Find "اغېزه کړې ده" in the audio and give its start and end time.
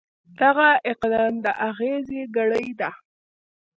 1.69-2.89